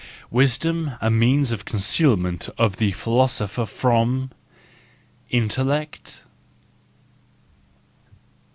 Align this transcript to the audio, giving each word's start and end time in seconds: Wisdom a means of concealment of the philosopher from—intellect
Wisdom 0.31 0.93
a 0.99 1.11
means 1.11 1.51
of 1.51 1.63
concealment 1.63 2.49
of 2.57 2.77
the 2.77 2.91
philosopher 2.93 3.67
from—intellect 3.67 6.21